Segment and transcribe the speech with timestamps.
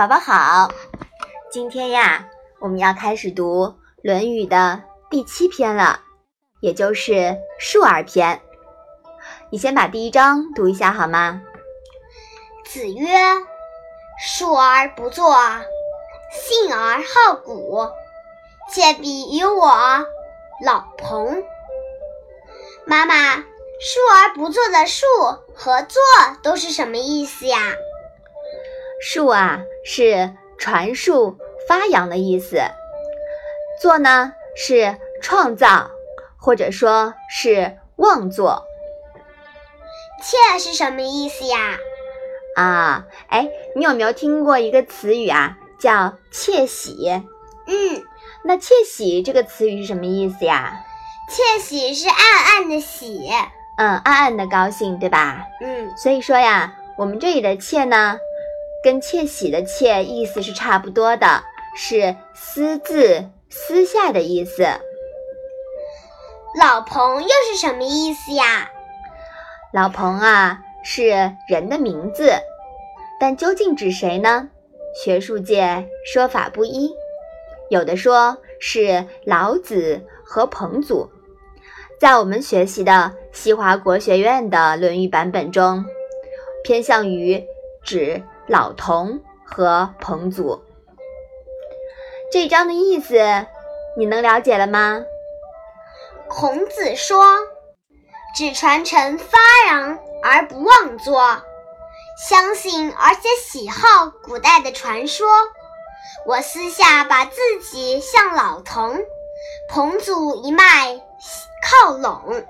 [0.00, 0.72] 宝宝好，
[1.52, 2.26] 今天呀，
[2.58, 3.66] 我们要开始读
[4.02, 6.00] 《论语》的第七篇了，
[6.60, 7.12] 也就是
[7.58, 8.36] 《述而篇》。
[9.50, 11.42] 你先把第一章读一下好吗？
[12.64, 13.10] 子曰
[14.18, 15.36] ：“述而不作，
[16.32, 17.86] 信而好古。
[18.72, 19.68] 窃比于我，
[20.64, 21.44] 老朋。”
[22.88, 25.04] 妈妈，“述而不作”的“述”
[25.54, 26.00] 和“作”
[26.42, 27.58] 都是什么意思呀？
[29.00, 32.60] 述啊是传述、发扬的意思，
[33.80, 35.90] 作呢是创造，
[36.38, 38.64] 或者说是妄作。
[40.22, 41.78] 窃是什么意思呀？
[42.56, 47.22] 啊，哎，你有没有听过一个词语啊，叫窃喜？
[47.66, 48.04] 嗯，
[48.44, 50.84] 那窃喜这个词语是什么意思呀？
[51.30, 53.30] 窃喜是暗暗的喜，
[53.78, 55.46] 嗯，暗暗的高兴，对吧？
[55.62, 58.18] 嗯，所以说呀，我们这里的窃呢。
[58.82, 61.42] 跟窃喜的窃意思是差不多的，
[61.76, 64.66] 是私自、私下的意思。
[66.58, 68.70] 老彭又是什么意思呀？
[69.72, 72.32] 老彭啊，是人的名字，
[73.20, 74.48] 但究竟指谁呢？
[75.04, 76.90] 学术界说法不一，
[77.68, 81.08] 有的说是老子和彭祖。
[82.00, 85.84] 在我们学习的西华国学院的《论语》版本中，
[86.64, 87.44] 偏向于
[87.84, 88.22] 指。
[88.50, 90.60] 老童和彭祖，
[92.32, 93.14] 这一章的意思
[93.96, 95.04] 你能了解了吗？
[96.28, 97.38] 孔子说
[98.34, 101.40] ：“只传承发扬而不妄作，
[102.28, 105.28] 相信而且喜好古代的传说。
[106.26, 108.98] 我私下把自己向老童、
[109.68, 111.00] 彭祖一脉
[111.62, 112.42] 靠拢。”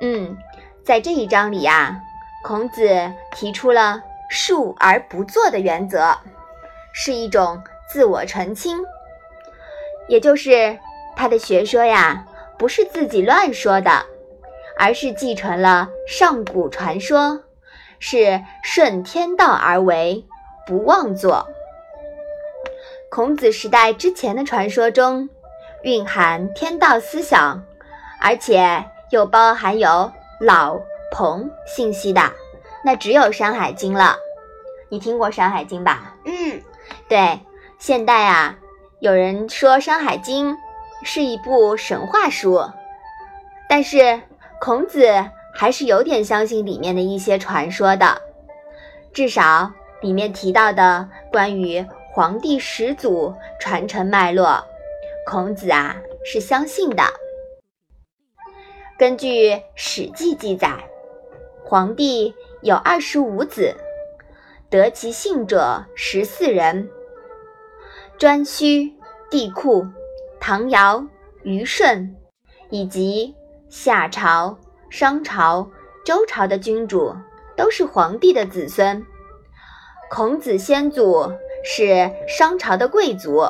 [0.00, 0.38] 嗯，
[0.86, 2.00] 在这一章里呀。
[2.42, 2.88] 孔子
[3.32, 6.16] 提出了述而不作的原则，
[6.92, 8.78] 是一种自我澄清，
[10.08, 10.78] 也就是
[11.14, 12.24] 他的学说呀，
[12.58, 13.90] 不是自己乱说的，
[14.78, 17.42] 而是继承了上古传说，
[17.98, 20.24] 是顺天道而为，
[20.66, 21.46] 不妄作。
[23.10, 25.28] 孔子时代之前的传说中，
[25.82, 27.62] 蕴含天道思想，
[28.20, 30.10] 而且又包含有
[30.40, 30.80] 老。
[31.10, 32.32] 彭信息的，
[32.84, 34.16] 那只有《山海经》了。
[34.88, 36.16] 你听过《山海经》吧？
[36.24, 36.62] 嗯，
[37.08, 37.40] 对。
[37.78, 38.58] 现代啊，
[38.98, 40.52] 有人说《山海经》
[41.02, 42.62] 是一部神话书，
[43.70, 44.20] 但是
[44.60, 45.06] 孔子
[45.54, 48.20] 还是有点相信里面的一些传说的。
[49.14, 49.72] 至少
[50.02, 51.82] 里面提到的关于
[52.12, 54.62] 黄帝始祖传承脉络，
[55.26, 57.02] 孔子啊是相信的。
[58.98, 60.68] 根据《史记》记载。
[61.70, 63.76] 皇帝有二十五子，
[64.68, 66.90] 得其姓者十四人。
[68.18, 68.92] 颛顼、
[69.30, 69.88] 帝喾、
[70.40, 71.06] 唐尧、
[71.44, 72.16] 虞舜，
[72.70, 73.36] 以及
[73.68, 74.58] 夏朝、
[74.90, 75.70] 商朝、
[76.04, 77.14] 周朝的君主，
[77.56, 79.06] 都是皇帝的子孙。
[80.10, 81.32] 孔子先祖
[81.62, 83.48] 是商朝的贵族，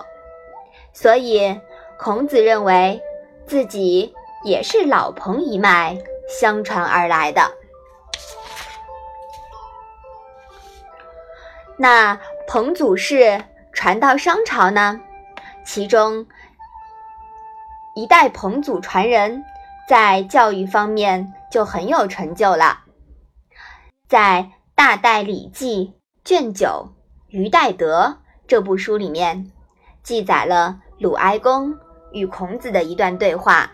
[0.92, 1.58] 所以
[1.98, 3.00] 孔子认为
[3.46, 4.12] 自己
[4.44, 5.96] 也是老彭一脉
[6.28, 7.40] 相传而来的。
[11.82, 13.42] 那彭祖氏
[13.72, 15.00] 传到商朝呢？
[15.64, 16.26] 其中
[17.96, 19.42] 一代彭祖传人，
[19.88, 22.80] 在教育方面就很有成就了。
[24.06, 25.94] 在《大代礼记》
[26.28, 26.92] 卷九
[27.28, 29.50] 《于代德》这部书里面，
[30.02, 31.74] 记载了鲁哀公
[32.12, 33.70] 与孔子的一段对话，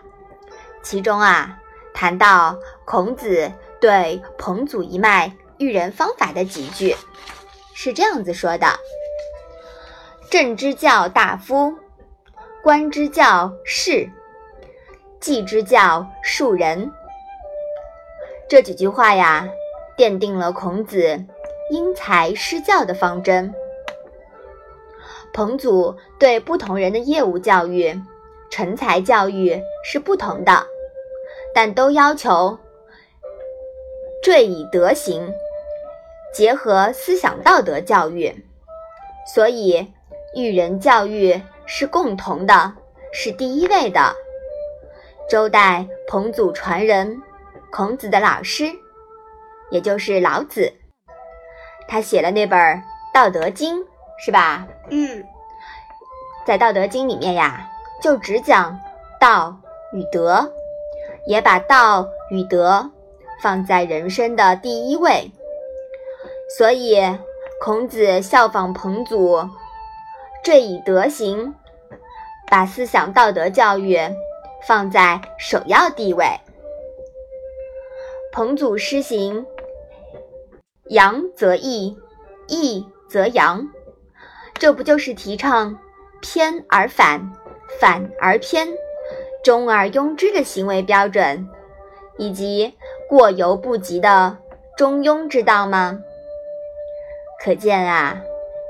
[0.81, 1.59] 其中啊
[1.93, 3.51] 谈到孔子
[3.81, 6.95] 对彭祖一脉育人方法的几句。
[7.79, 8.67] 是这样子说的
[10.31, 11.75] ：“政之教大夫，
[12.63, 14.09] 官之教士，
[15.21, 16.91] 祭之教庶人。”
[18.49, 19.47] 这几句话呀，
[19.95, 21.23] 奠定了孔子
[21.71, 23.53] 因材施教的方针。
[25.35, 28.01] 彭祖对不同人的业务教育、
[28.49, 30.67] 成才教育是不同的，
[31.55, 32.59] 但都要求
[34.23, 35.31] 坠以德行。
[36.37, 38.45] 结合思想道德教育，
[39.27, 39.91] 所以
[40.35, 42.75] 育人教育是共同的，
[43.11, 44.15] 是第一位的。
[45.31, 47.23] 周代彭祖传人，
[47.73, 48.67] 孔子的老师，
[49.71, 50.71] 也就是老子，
[51.89, 52.61] 他写了那本
[53.15, 53.79] 《道德经》，
[54.23, 54.69] 是吧？
[54.91, 55.25] 嗯，
[56.45, 57.67] 在《道德经》里面呀，
[58.03, 58.79] 就只讲
[59.19, 59.59] 道
[59.95, 60.53] 与德，
[61.27, 62.91] 也把道与德
[63.41, 65.31] 放在人生的第一位。
[66.49, 66.97] 所以，
[67.61, 69.49] 孔子效仿彭祖，
[70.45, 71.55] 这以德行，
[72.49, 73.99] 把思想道德教育
[74.67, 76.25] 放在首要地位。
[78.33, 79.45] 彭祖施行
[80.85, 81.99] 扬则抑，
[82.47, 83.69] 抑则扬，
[84.55, 85.77] 这不就是提倡
[86.21, 87.33] 偏而反，
[87.81, 88.69] 反而偏，
[89.43, 91.49] 中而庸之的行为标准，
[92.19, 92.73] 以及
[93.09, 94.39] 过犹不及的
[94.77, 95.99] 中庸之道吗？
[97.39, 98.17] 可见啊，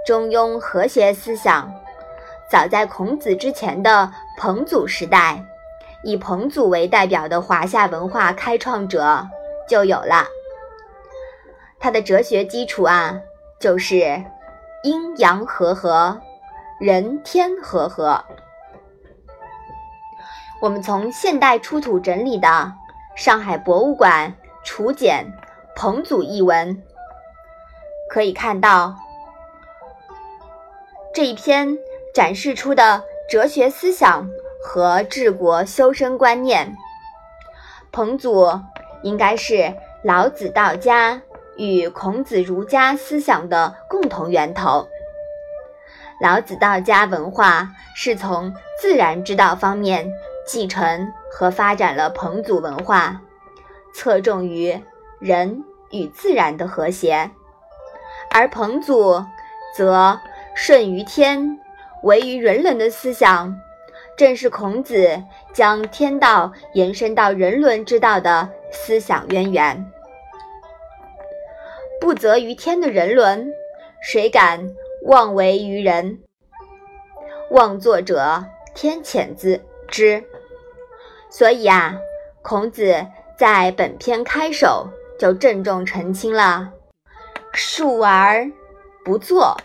[0.06, 1.72] 中庸和谐思想，
[2.50, 5.44] 早在孔子之前的彭祖时代，
[6.02, 9.26] 以彭祖为代表的华夏文化开创者
[9.68, 10.26] 就有了。
[11.78, 13.20] 他的哲学基础啊，
[13.58, 14.22] 就是
[14.82, 16.20] 阴阳和合，
[16.78, 18.24] 人天和合。
[20.60, 22.72] 我们从现代出土整理的
[23.14, 24.34] 上海博物馆
[24.64, 25.24] 楚简
[25.76, 26.82] 《彭祖》一文。
[28.16, 28.96] 可以看到，
[31.12, 31.76] 这一篇
[32.14, 34.26] 展示出的哲学思想
[34.64, 36.74] 和治国修身观念，
[37.92, 38.58] 彭祖
[39.02, 39.70] 应该是
[40.02, 41.20] 老子道家
[41.58, 44.88] 与孔子儒家思想的共同源头。
[46.18, 50.10] 老子道家文化是从自然之道方面
[50.46, 53.20] 继承和发展了彭祖文化，
[53.92, 54.82] 侧重于
[55.18, 57.30] 人与自然的和谐。
[58.36, 59.24] 而彭祖
[59.74, 60.20] 则
[60.54, 61.58] 顺于天，
[62.02, 63.58] 为于人伦的思想，
[64.14, 65.22] 正是孔子
[65.54, 69.90] 将天道延伸到人伦之道的思想渊源。
[71.98, 73.50] 不责于天的人伦，
[74.02, 74.68] 谁敢
[75.06, 76.18] 妄为于人？
[77.52, 78.44] 妄作者，
[78.74, 79.58] 天谴之
[79.88, 80.22] 之。
[81.30, 81.96] 所以啊，
[82.42, 83.06] 孔子
[83.38, 86.72] 在本篇开首就郑重澄清了。
[87.56, 88.50] 述而
[89.02, 89.56] 不作，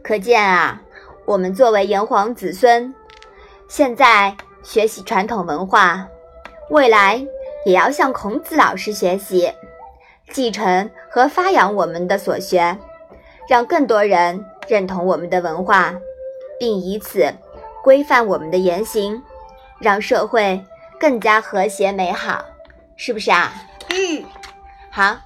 [0.00, 0.80] 可见啊，
[1.26, 2.94] 我们作为炎黄子孙，
[3.68, 6.06] 现在学习传统文化，
[6.70, 7.26] 未来
[7.66, 9.52] 也要向孔子老师学习，
[10.30, 12.78] 继承和发扬我们的所学，
[13.48, 15.96] 让更多人认同我们的文化，
[16.60, 17.34] 并以此
[17.82, 19.20] 规范我们的言行，
[19.80, 20.64] 让社会
[21.00, 22.44] 更加和谐美好，
[22.94, 23.52] 是不是啊？
[23.90, 24.24] 嗯。
[24.98, 25.16] 好，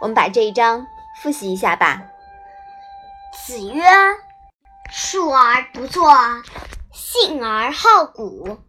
[0.00, 0.86] 我们把这一章
[1.20, 2.00] 复习一下吧。
[3.44, 3.82] 子曰
[4.88, 6.08] ：“述而不作，
[6.92, 8.60] 信而好古，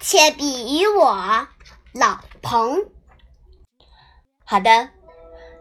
[0.00, 1.46] 且比于我
[1.92, 2.84] 老彭。”
[4.44, 4.88] 好的，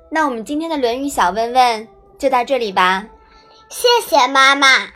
[0.09, 3.05] 那我们今天的《论语》小问问就到这里吧。
[3.69, 4.87] 谢谢妈妈。